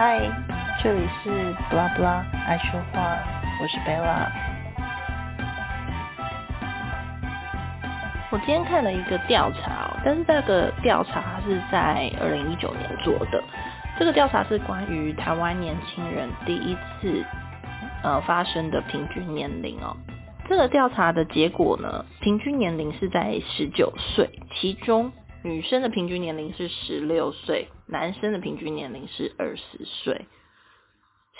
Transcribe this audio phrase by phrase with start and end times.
[0.00, 0.20] 嗨，
[0.80, 3.18] 这里是布拉布拉爱说话，
[3.60, 4.30] 我是贝拉。
[8.30, 13.42] 我今天看了一个调查，但是这个调查是在二零一九年做的。
[13.98, 17.24] 这个调查是关于台湾年轻人第一次
[18.04, 19.96] 呃发生的平均年龄哦。
[20.48, 25.10] 这个调查的结果呢，平均年龄是在十九岁，其中
[25.42, 27.66] 女生的平均年龄是十六岁。
[27.88, 30.26] 男生的平均年龄是二十岁，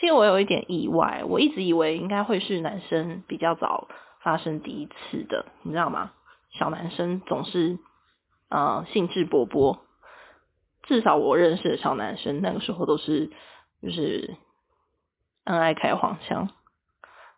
[0.01, 3.89] 其实我有一点意外，我一直以为应该会是男生比较早
[4.23, 6.13] 发生第一次的，你知道吗？
[6.51, 7.79] 小男生总是
[8.49, 9.79] 呃兴致勃勃，
[10.83, 13.31] 至少我认识的小男生那个时候都是
[13.83, 14.35] 就是
[15.45, 16.49] 恩爱开黄腔，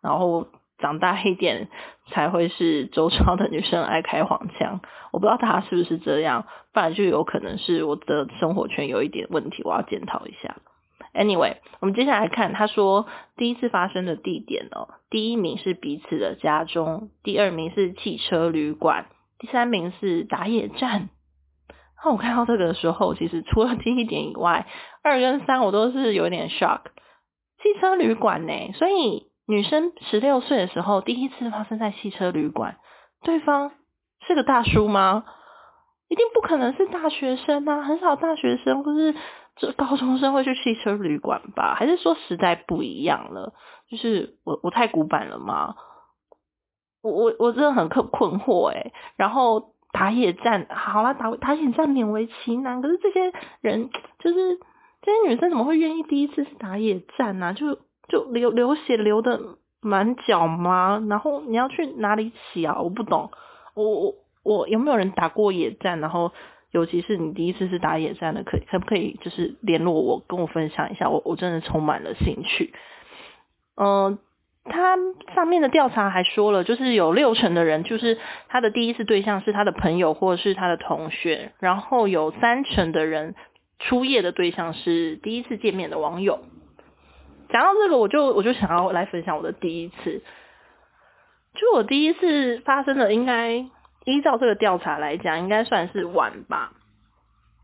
[0.01, 0.47] 然后。
[0.81, 1.69] 长大一点
[2.07, 4.81] 才会是周遭的女生爱开黄腔，
[5.11, 10.57] 我不知道他是不是这样，不然就有可能是我的生活圈有一点问题，我要检讨一下。
[11.13, 13.05] Anyway，我们接下来看，他说
[13.37, 19.05] 第一次发生的地点哦，第一名是彼此的家中，第二名是汽车旅馆，
[19.37, 21.09] 第三名是打野战。
[22.03, 24.65] 那我看到这个的时候，其实除了第一点以外，
[25.03, 26.81] 二跟三我都是有点 shock。
[27.61, 29.30] 汽车旅馆呢，所以。
[29.51, 32.77] 女生十六岁的时候，第一次发生在汽车旅馆，
[33.21, 33.73] 对方
[34.25, 35.25] 是个大叔吗？
[36.07, 39.13] 一定不可能是大学生啊，很少大学生或是
[39.57, 41.75] 这高中生会去汽车旅馆吧？
[41.75, 43.53] 还是说时代不一样了？
[43.89, 45.75] 就是我我太古板了吗？
[47.03, 54.59] 我我我真的很困困惑诶然后打野战，好了，打打野战勉为其难，可是这些人就是
[55.01, 57.53] 这些女生怎么会愿意第一次是打野战呢？
[57.53, 59.39] 就就流流血流的
[59.81, 61.03] 满脚吗？
[61.09, 62.81] 然后你要去哪里洗啊？
[62.81, 63.31] 我不懂。
[63.73, 65.99] 我我我有没有人打过野战？
[65.99, 66.31] 然后
[66.71, 71.09] 尤其是你第一次是打野战的，可可不可以就是联络我，跟我分享一下？
[71.09, 72.73] 我我真的充满了兴趣。
[73.75, 74.19] 嗯，
[74.65, 74.97] 他
[75.33, 78.19] 上面的调查还说了，就是有六成的人，就是
[78.49, 83.35] 他的第一次对象是他的朋友或者是他的同学，然后有三成的人
[83.79, 86.39] 初夜的对象是第一次见面的网友。
[87.51, 90.23] 讲到这个，我就我就想要来分享我的第一次。
[91.53, 93.57] 就我第一次发生的，应该
[94.05, 96.71] 依照这个调查来讲，应该算是晚吧。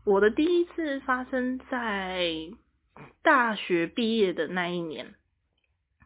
[0.04, 2.30] 我的第一次发生在
[3.22, 5.14] 大学毕业的那一年，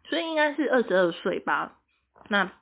[0.08, 1.72] 所以应该是二十二岁吧。
[2.28, 2.52] 那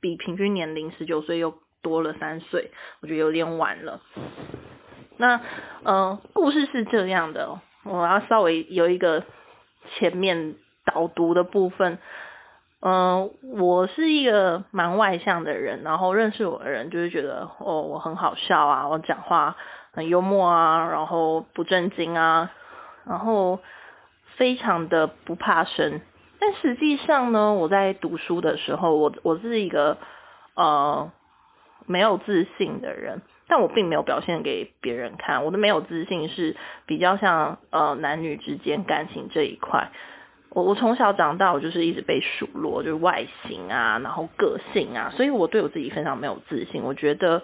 [0.00, 2.72] 比平均年龄十九岁又多了三岁，
[3.02, 4.00] 我觉得有点晚了。
[5.16, 5.40] 那
[5.84, 9.24] 呃，故事是这样的，我要稍微有一个。
[9.88, 10.54] 前面
[10.84, 11.98] 导读的部分，
[12.80, 19.56] 嗯，我是一个蛮外向的人，然后认识我的人就是觉得哦，我很好笑啊，我讲话
[19.92, 22.50] 很幽默啊，然后不正经啊，
[23.04, 23.60] 然后
[24.36, 26.00] 非常的不怕生。
[26.38, 29.98] 但实际上呢，我在读书的时候，我我是一个
[30.54, 31.12] 呃
[31.86, 33.20] 没有自信的人。
[33.50, 36.56] 但我并没有表现给别人看，我的没有自信是
[36.86, 39.90] 比较像呃男女之间感情这一块。
[40.50, 46.84] 我我从小长大，我就是一直被数落，就是外形啊，然后个性啊，所以我对我自己非常没有自信。
[46.84, 47.42] 我觉得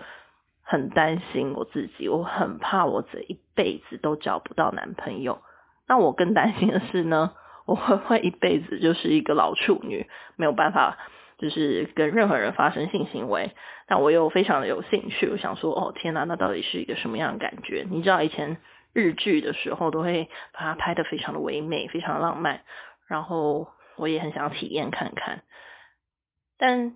[0.62, 5.40] 很担心我自己，我很怕我这一辈子都找不到男朋友。
[5.88, 7.32] 那我更担心的是呢，
[7.64, 10.06] 我会不会一辈子就是一个老处女，
[10.36, 10.98] 没有办法。
[11.38, 13.52] 就是跟任何人发生性行为，
[13.86, 17.86] 但我又非常的有兴趣，我想说，哦天哪，那到底是一个什么样的感觉？
[17.90, 18.56] 你知道以前
[18.92, 22.62] 日剧的时候都会把它拍的非常的唯美，非常浪漫，
[23.06, 25.42] 然后我也很想体验看看，
[26.58, 26.94] 但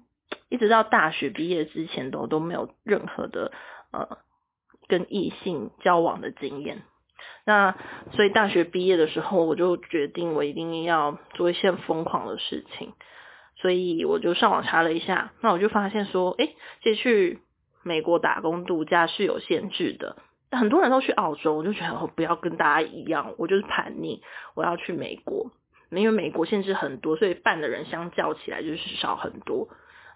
[0.48, 3.52] 一直到大学毕业之前都都没有任何的
[3.92, 4.18] 呃
[4.88, 6.82] 跟异性交往的经验。
[7.44, 7.76] 那
[8.12, 12.94] 所以大学毕业的时候，我就决定我一定要做一些疯狂的事情。
[13.60, 16.48] 所以我就上网查了一下，那我就发现说，哎，
[16.82, 17.38] 其实去
[17.82, 20.16] 美国打工度假是有限制的。
[20.50, 24.22] 很多人都去澳洲，我就觉得我不要跟大家一样，我就是叛逆，
[24.54, 25.50] 我要去美国。
[25.90, 29.68] 因为美国限制很多，所以办的人相较起来就是少很多。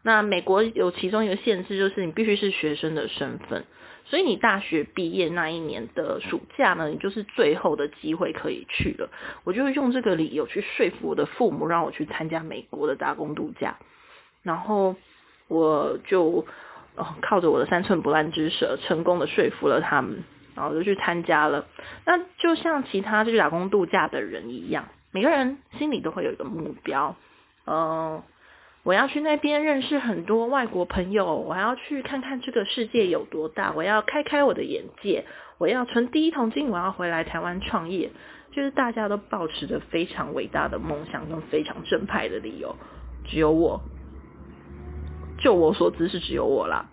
[0.06, 3.64] 那美国有其中一个限制，就是你必须是学生的身份。
[4.04, 9.08] 所以你大学毕业那一年的暑假呢，你就是最后的机会可以去了。
[9.44, 13.78] 我就用这个理由去说服我的父母，让我去参加美国的打工度假。
[14.42, 14.94] 然后
[15.48, 16.44] 我就
[17.22, 20.22] 靠着我的三寸不烂之舌，成功的说服了他们，
[20.54, 21.66] 然后就去参加了。
[22.04, 27.16] 那就像其他去打工度假的人一样，每个人心里都会有一个目标，
[27.64, 28.22] 嗯。
[28.84, 35.24] 我要去那边认识很多外国朋友，我要去看看这个世界有多大，我要开开我的眼界，
[35.58, 38.10] 我要存第一桶金，我要回来台湾创业。
[38.52, 42.76] 就是大家都保持着非常伟大的梦想跟非常正派的理由，
[43.24, 43.80] 只有我，
[45.38, 46.88] 就我所知是只有我啦。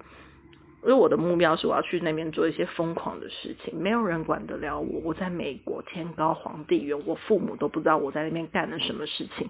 [0.82, 5.02] 因为我的目标是我要去那边做一些疯狂的事情，没有人管得了我。
[5.04, 9.48] 我在美国天高皇帝远，我父母都不知道我在那边干了什么事情，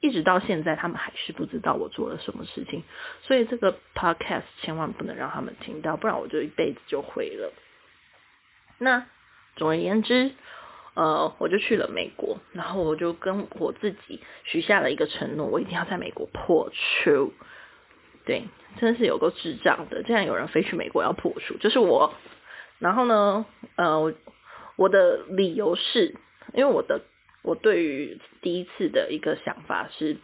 [0.00, 2.84] 一直到现在他们还是不知道我做了什么事情。
[3.22, 7.52] 所以这个 podcast 千万不能让他们听到，不然我就一辈子就毁了。
[8.78, 9.06] 那
[9.56, 10.30] 总而言之，
[10.94, 17.32] 呃，我就去了美国，然后我就跟我自己许下了一个承诺，我一定要在美国破处。
[18.24, 18.44] 对，
[18.78, 22.14] 真是有个智障的，竟然有人飞去美国要破处，就是我。
[22.78, 24.14] 然后呢，呃，
[24.76, 26.14] 我的理由是，
[26.54, 27.00] 因为我的
[27.42, 30.18] 我对于第一次的一个想法是，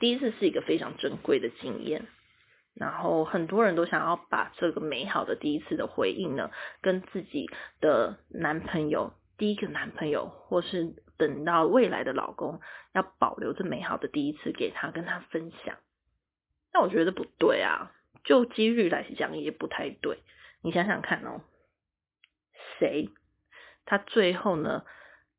[0.00, 2.06] 第一次是一个非常珍贵的经验。
[2.74, 6.50] 然后很多人都想要把这个美好的第一次的回应呢，
[6.80, 7.48] 跟自己
[7.80, 12.60] 的男朋友、第一个男朋友，或是等到未来的老公，
[12.92, 15.76] 要保留这美好的第一次给他，跟他分享。
[16.72, 17.92] 那我觉得不对啊，
[18.24, 20.18] 就几率来讲也不太对。
[20.60, 21.42] 你想想看哦，
[22.80, 23.10] 谁
[23.84, 24.84] 他最后呢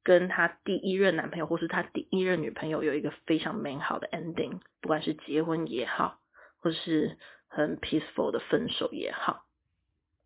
[0.05, 6.19] 跟他第一任男朋友或是他第一任女朋友有一个非常美好的 ending，不管是结婚也好，
[6.59, 7.17] 或是
[7.47, 9.45] 很 peaceful 的分手也好，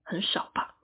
[0.04, 0.76] 很少吧？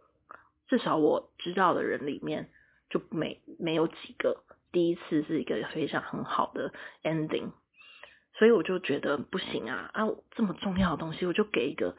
[0.68, 2.50] 至少我知道的人里面
[2.90, 7.52] 就没没有几个第一次是一个非常很好的 ending。
[8.38, 10.08] 所以我就觉得不行啊啊！
[10.32, 11.96] 这么重要的东西，我就给一个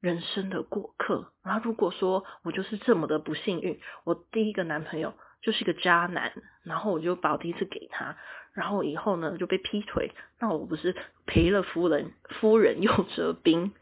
[0.00, 1.32] 人生的过客。
[1.42, 6.32] 然后如果说我就是这么的不幸运，我第一个男朋友就是个渣男，
[6.62, 8.16] 然后我就把我第一次给他，
[8.52, 10.94] 然后以后呢就被劈腿，那我不是
[11.26, 13.72] 赔了夫人夫人又折兵？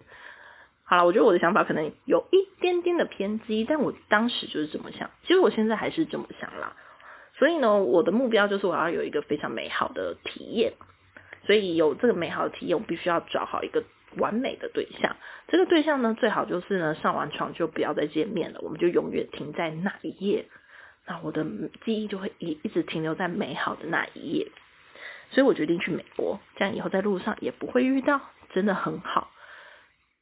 [0.85, 5.11] 好了，我觉得我的想法可能有一点点的偏激，但我当时就是这么想。
[5.23, 6.77] 其实我现在还是这么想啦。
[7.37, 10.73] 所以呢，我的目标就是我要有一个非常美好的体验。
[11.45, 13.85] 所以有这个美好的体验，我必须要找好一个
[14.17, 15.17] 完美的对象。
[15.49, 20.47] 这个对象呢，最好就是呢，上完床就不要再见面了，我们就永远停在那一页。
[21.09, 21.45] 那我的
[21.85, 24.49] 记忆就会一一直停留在美好的那一页。
[25.31, 28.21] 所以我决定去美国，这样以后在路上也不会遇到，
[28.53, 29.31] 真的很好。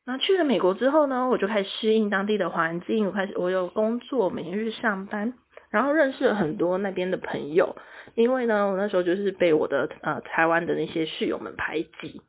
[0.05, 5.35] 那去了美国之后呢，我就开始适应当地的环境，我开始我有工作，每天去上班。
[5.69, 7.77] 然后认识了很多那边的朋友，
[8.15, 12.23] 因为呢，我那时候就是被我的呃台湾的那些室友们排挤。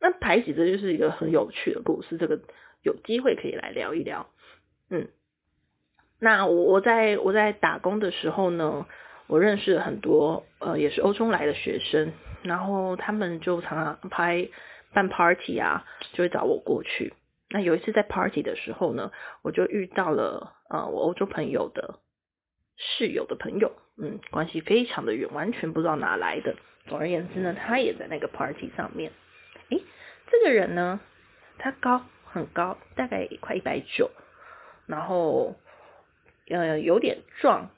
[0.00, 2.40] 那排挤这就是一个很有趣的故事，这个
[2.82, 4.26] 有机会可以来聊一聊。
[4.90, 5.08] 嗯，
[6.22, 8.86] 那我我在我在打工的时候呢，
[9.26, 12.12] 我认识了很多呃也是欧洲来的学生，
[12.44, 14.48] 然后他们就常常拍
[14.94, 17.12] 办 party 啊，就会找我过去。
[17.50, 19.10] 那有一次在 party 的时候呢，
[19.42, 21.98] 我就遇到了呃我欧洲朋友的。
[22.98, 26.56] 室友的朋友，嗯，关系非常的远，完全不知道哪来的。
[26.86, 29.12] 总而言之呢，他也在那个 party 上面。
[29.68, 29.84] 诶，
[30.26, 30.98] 这个人呢，
[31.58, 34.10] 他高很高，大概快一百九，
[34.86, 35.54] 然后
[36.48, 37.70] 呃有点壮，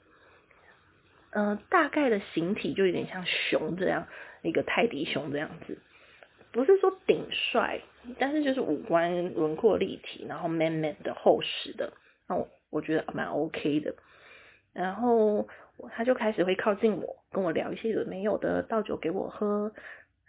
[1.31, 4.07] 嗯，大概的形体就有点像熊这样，
[4.41, 5.77] 一个泰迪熊这样子。
[6.51, 7.81] 不是说顶帅，
[8.17, 11.91] 但是就是五官轮廓立体，然后 man man 的厚实的，
[12.29, 13.95] 那我我觉得蛮 OK 的。
[14.73, 15.47] 然后
[15.91, 19.73] 他就开始会靠近我，跟我聊一些有的没有的，倒酒给我喝，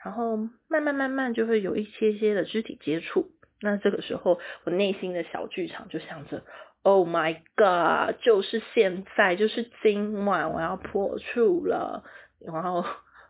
[0.05, 0.37] 然后
[0.69, 3.31] 慢慢慢慢就会有一些些的肢体接触。
[3.61, 6.45] 那这个时候，我内心的小剧场就想着
[6.87, 12.05] ，Oh my God，就是现在，就是今晚我要破处了。
[12.39, 12.85] 然后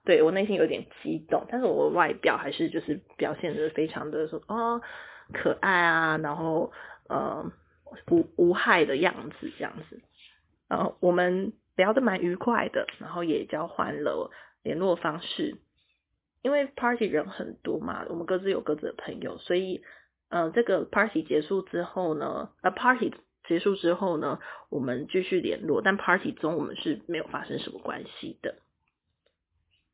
[0.04, 4.82] 对我内心有点激动，但是我外表还是就是表现的非常的说哦
[5.32, 6.70] 可爱啊，然后
[7.08, 7.50] 呃
[8.10, 10.02] 无无害的样子这样子。
[10.68, 14.30] 呃，我们聊得蛮愉快的，然后也交换了
[14.62, 15.56] 联络方式。
[16.42, 19.82] 因为 party 人很多嘛，我们各自有各自的朋友，所以，
[20.28, 23.12] 呃，这个 party 结束之后呢，呃，party
[23.46, 24.38] 结束之后呢，
[24.68, 28.56] 我们继续联络，但 party 中我们是没有发生什么关系的。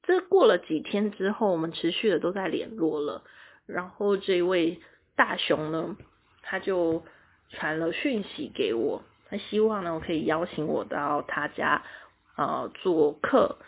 [0.02, 3.22] 这过了几天之后，我们持续的都在联络了，
[3.66, 4.80] 然后这位
[5.14, 5.96] 大雄呢，
[6.42, 7.04] 他就
[7.50, 9.02] 传了讯息给我。
[9.28, 11.82] 他希望呢，我可以邀请我到他家，
[12.36, 13.58] 呃，做客。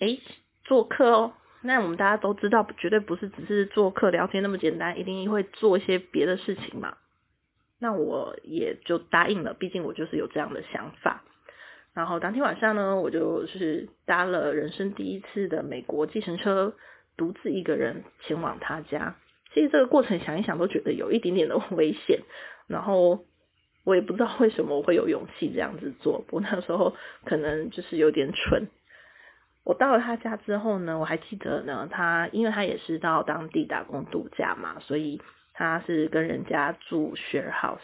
[0.00, 0.20] 诶，
[0.64, 1.32] 做客哦。
[1.60, 6.96] 那我们大家都知道，绝对不是只是做客聊天那么简单，一定会做一些别的事情嘛。
[7.78, 11.22] 那我也就答应了，毕竟我就是有这样的想法。
[11.92, 16.74] 然后当天晚上呢，我就是搭了人生第一次的美国计程车，
[17.16, 19.16] 独自一个人前往他家。
[19.52, 22.20] 其实这个过程想一想都觉得有一点点的 危险。
[22.66, 23.24] 然后。
[23.86, 28.68] 我也不知道为什么我会有勇气这样子做，我那时候可能就是有点蠢。
[29.62, 35.20] 我到了他家之后呢，我还记得呢，他因为他也是到当地打工度假嘛，所以
[35.54, 37.78] 他是跟人家住 share house。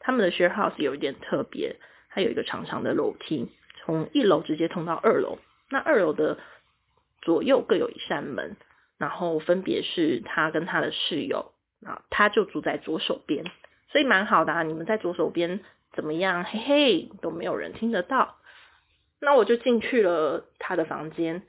[0.00, 1.76] 他们的 share house 有一点特别，
[2.08, 5.38] 它有一个长长的楼梯，从一楼直接通到二楼。
[5.68, 6.38] 那二楼的
[7.20, 8.56] 左右各有一扇门，
[8.96, 11.52] 然后分别是他跟他的室友，
[11.84, 13.44] 啊，他就住在左手边，
[13.90, 14.62] 所以蛮好的啊。
[14.62, 15.60] 你们在左手边
[15.92, 16.44] 怎么样？
[16.44, 18.38] 嘿嘿，都没有人听得到。
[19.20, 21.42] 那我就进去了他的房间，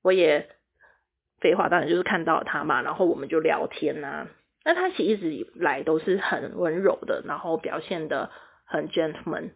[0.00, 0.48] 我也
[1.40, 4.28] 废话当然就是看到他嘛，然后我们就聊天呐。
[4.68, 8.32] 那他其实一直以来都是很温柔的，然后表现的
[8.64, 9.50] 很 gentleman，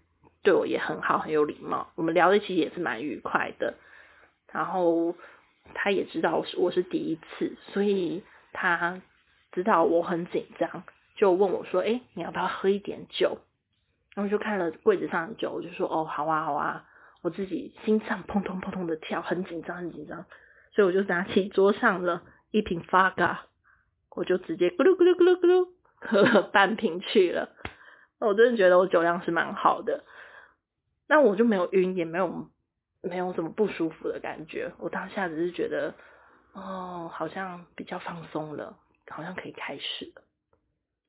[0.45, 1.91] 对我也很好，很有礼貌。
[1.97, 3.75] 我们聊的其实也是蛮愉快的。
[4.53, 5.17] 然后
[5.75, 9.03] 他也知道我是我是第一次，所以他
[9.51, 10.85] 知道我很紧张，
[11.17, 13.39] 就问我说：“哎，你要不要喝一点酒？”
[14.15, 16.85] 然后就看了柜子上的酒，我就说：“哦，好啊，好啊。”
[17.23, 20.25] 我自己心脏砰砰砰砰的跳，很紧张，很紧张，
[20.73, 23.39] 所以我就拿起桌上了一瓶 Faga，
[24.11, 25.69] 我就直接咕噜咕噜咕噜咕噜
[26.01, 27.51] 喝了半瓶去了。
[28.19, 30.05] 我真的觉得我酒量是蛮好的，
[31.09, 32.51] 那我就没有晕，也没有
[33.03, 34.73] 没有什么不舒服的感觉。
[34.79, 35.95] 我当下只是觉得，
[36.53, 38.77] 哦，好像比较放松了，
[39.09, 40.23] 好像可以开始了。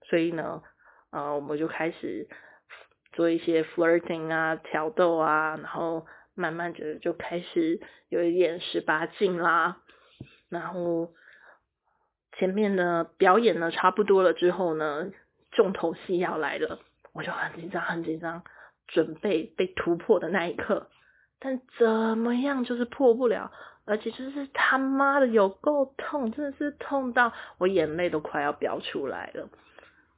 [0.04, 0.62] 所以呢，
[1.12, 2.28] 呃，我们就开始。
[3.14, 9.82] 做一些 flirting 啊，挑逗啊，然后慢慢的就开始有一点十八禁啦。
[10.48, 11.14] 然后
[12.42, 15.12] 前面呢表演呢差不多了之后呢，
[15.52, 16.80] 重头戏要来了，
[17.14, 18.42] 我就很紧张很紧张，
[18.88, 20.88] 准备被突破的那一刻，
[21.40, 23.52] 但怎么样就是破不了，
[23.86, 29.48] 而且就是他妈的有够痛，真的是痛到我眼泪都快要飙出来了。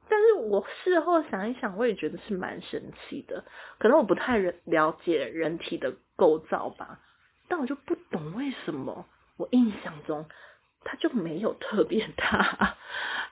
[0.08, 3.44] 但是我事后想一想，我也觉得是蛮神奇的。
[3.78, 7.00] 可能我不太了解人体的构造吧，
[7.48, 9.04] 但我就不懂为什么
[9.36, 10.24] 我印象中
[10.84, 12.76] 它就没有特别大，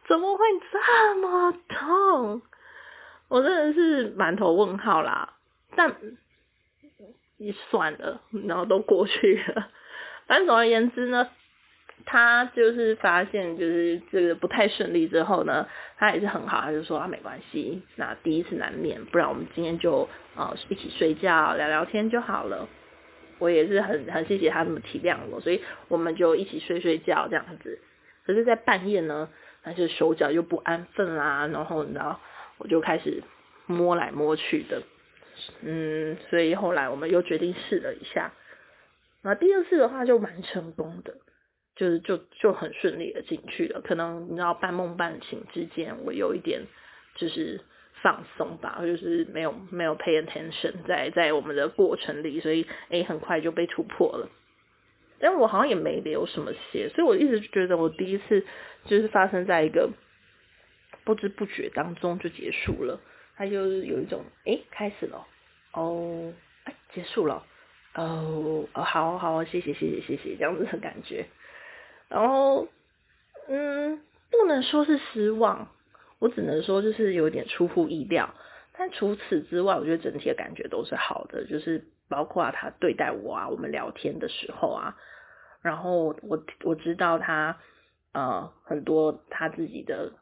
[0.09, 2.43] 怎么会这么痛？
[3.29, 5.35] 我真的是满头问号啦。
[5.77, 5.95] 但
[7.37, 9.69] 也算了，然后都过去了。
[10.27, 11.29] 反正总而言之呢。
[12.05, 15.69] 他就是发现就是这个不太顺利之后呢，
[15.99, 22.69] 他也是很好，他就说啊没关系，那第一次难免，不然我们今天就呃一起睡觉聊聊天就好了。
[23.43, 27.81] 我也是很很谢谢他这么体谅我，所以我们就一起睡睡觉这样子。
[28.25, 29.29] 可是，在半夜呢，
[29.65, 32.21] 他就手脚又不安分啦，然后你知道，
[32.59, 33.23] 我就开始
[33.67, 34.83] 摸来摸去的，
[35.63, 38.33] 嗯，所以后来我们又决定试了一下，
[39.23, 41.17] 那第二次的话就蛮成功的。
[41.75, 46.61] 就是就就很顺利的进去了，可能你知道半梦半醒之间，我有一点
[47.17, 47.63] 就是
[48.03, 54.29] 放松吧，就是没有没有 pay attention 在在我们的过程里，所以诶很快就被突破了。
[55.21, 58.45] 但我好像也没流什么血，所以我一直觉得我第一次
[58.87, 59.89] 就是发生在一个
[61.05, 63.01] 不知不觉当中就结束了，
[63.37, 65.25] 它就是有一种诶开始了，
[65.73, 66.33] 哦
[66.93, 67.47] 结束了，
[67.95, 71.27] 哦哦好好谢谢谢谢谢谢这样子的感觉。
[72.09, 72.67] 然后，
[73.49, 75.69] 嗯，不能说是失望，
[76.23, 78.33] 我只能说就是有点出乎意料。
[78.79, 84.97] 但除此之外，我觉得整体的感觉都是好的，就是包括他对待我啊，我们聊天的时候啊，
[85.63, 87.59] 然后我我知道他
[88.13, 90.13] 呃很多他自己的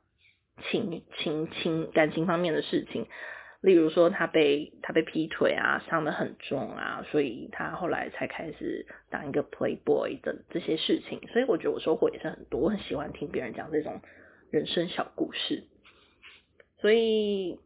[0.71, 3.07] 情情情感情方面的事情。
[3.61, 14.00] 例如说他被他被劈腿啊，伤得很重啊，所以他后来才开始当一个 playboy 的这些事情，所以我觉得我收获也是很多，我很喜欢听别人讲这种
[14.50, 15.64] 人生小故事。
[16.80, 17.58] 所以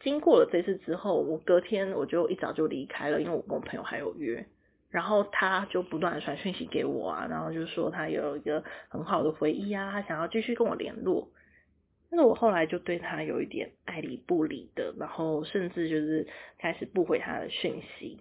[0.00, 4.46] 经过了这次之后，我隔天我就一早就离开了，因为我跟我朋友还有约，
[4.90, 11.28] 然后他就不断的传讯息给我啊，然后就说他有一个很好的回忆啊，他想要继续跟我联络。
[12.10, 16.28] 但是我后来就对他有一点爱理不理的，然后甚至就是
[16.58, 18.20] 开始不回他的讯息。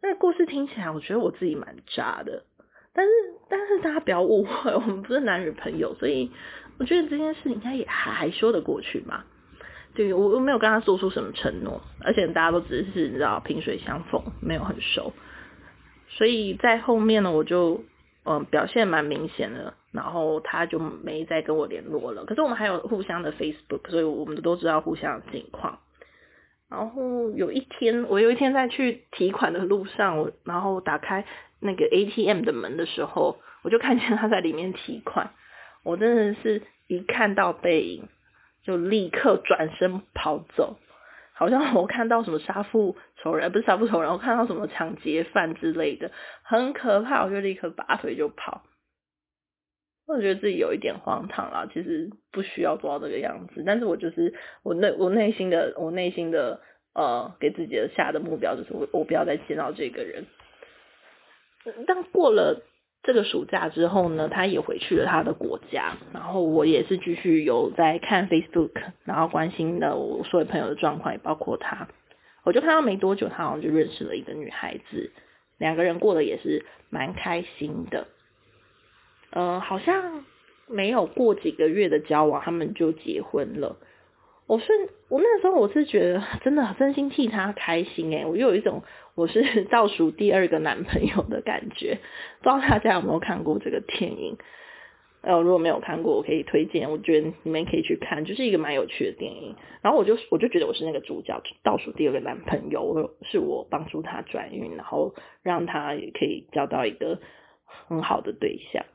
[0.00, 2.44] 那个故事听起来，我觉得我自己蛮渣的。
[2.92, 3.12] 但是，
[3.48, 6.30] 但是大家不要误会，我们不是男女朋友，所以
[6.78, 9.24] 我觉得这件事应该也还说得过去嘛。
[9.94, 15.12] 对我又没有跟他做出什么承诺，而且大家都只是你知道萍水相逢，没有很熟。
[16.08, 17.84] 所以在后面呢，我就
[18.24, 19.74] 嗯表现蛮明显的。
[19.90, 22.26] 然后他就没再跟我联络了。
[22.26, 25.78] 可是我们还有互相的 Facebook，所以我们都知道互相的近况。
[26.68, 31.24] 然后有一天，我有一天在去提款的路上，我然后打开
[31.58, 35.30] 那个 ATM 的门的时候，我就看见他在里面提款。
[35.82, 38.08] 我真的是一看到背影，
[38.68, 40.76] 就立刻转身跑走，
[41.32, 46.10] 好像我看到什么杀父仇人，不是杀父仇人，我看到什么抢劫犯之类的，
[46.42, 48.62] 很可怕，我就立刻拔腿就跑。
[50.06, 56.60] 我觉得自己有一点荒唐啦，其实不需要做到这个样子，但是我就是我内我内心的我内心的
[56.92, 60.26] 呃给自己的下的目标就是我我不要再见到这个人。
[61.86, 62.62] 但过了。
[63.02, 68.72] 这个暑假之后呢，他也回去了他的国家，然后我也是继续有在看 Facebook，
[69.04, 71.88] 然后关心的我所有朋友的状况，也包括他。
[72.44, 75.12] 我就看到没多久，他好像就认识了一个女孩子，
[75.58, 78.08] 两个人过得也是蛮开心的。
[79.30, 80.24] 呃，好像
[80.66, 83.76] 没有过几个月的交往，他们就结婚了。
[84.48, 84.72] 我是
[85.10, 88.82] 我那时候我是觉得真的真心替他开心诶，我又有一种
[89.14, 91.98] 我是 倒数第二个男朋友的感觉。
[92.40, 94.38] 不知道大家有没有看过这个电影？
[95.20, 99.54] 呃，如果没有看过，我可以推荐，我觉得你们可以去看，就是一个蛮有趣的电影。
[99.82, 107.20] 然后我就我就觉得我是那个主角，倒数第二个男朋友，是我帮助他转运，然后让他也可以交到一个
[107.66, 108.86] 很好的对象。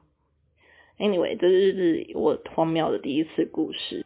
[0.98, 4.04] Anyway，这就是我荒谬的第一次故事。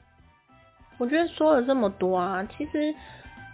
[0.98, 2.94] 我觉得说了这么多啊，其实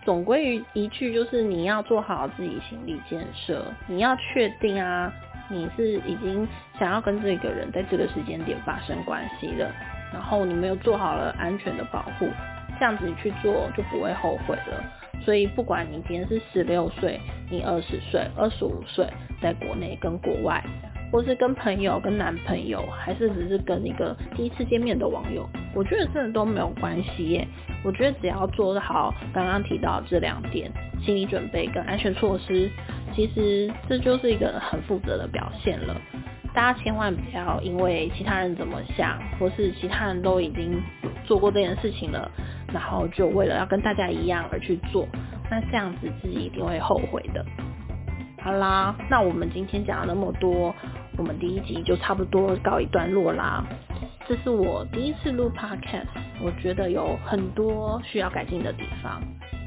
[0.05, 5.11] 总归于一句，就是你要做好自己心理建设，你要确定啊，
[5.49, 6.47] 你是已经
[6.79, 9.71] 想要跟这个人在这个时间点发生关系了，
[10.13, 12.27] 然后你没有做好了安全的保护，
[12.79, 14.83] 这样子你去做就不会后悔了。
[15.25, 17.19] 所以不管你今天是十六岁，
[17.49, 19.07] 你二十岁、二十五岁，
[19.41, 20.63] 在国内跟国外。
[21.11, 27.47] 或是跟朋友、跟男朋友，还是只是跟一个第一次见面的网友，我觉得真的都没有关系耶。
[27.83, 32.69] 我觉得只要做好刚刚提到这两点，心理准备跟安全措施，
[33.13, 35.95] 其实这就是一个很负责的表现了。
[36.53, 40.79] 大家千万不要因为其他人怎么想，或是其他人都已经
[41.25, 42.29] 做过这件事情了，
[42.71, 45.07] 然后就为了要跟大家一样而去做，
[45.49, 47.43] 那这样子自己一定会后悔的。
[48.39, 50.73] 好啦，那我们今天讲了那么多。
[51.15, 53.63] 我们第一集就差不多告一段落啦。
[54.27, 56.07] 这是我第一次录 podcast，
[56.41, 59.21] 我觉得有很多需要改进的地方。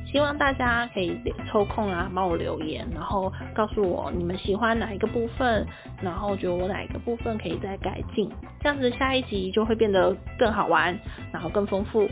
[0.07, 1.19] 希望大家可以
[1.51, 5.67] 抽空啊帮我留言，然后告诉我你们喜欢哪一个部分，
[6.01, 10.97] 然后觉得我哪一个部分可以再改进，这样子下一集就会变得更好玩，
[11.33, 12.09] 然后更丰富，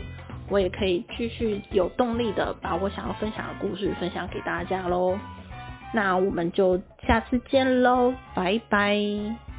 [0.49, 5.17] 我也可以继续有动力的把我想要分享的故事分享给大家喽。
[5.93, 9.54] 那我们就下次见喽，拜拜。